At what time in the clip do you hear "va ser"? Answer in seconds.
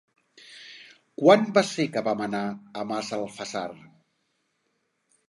1.57-1.85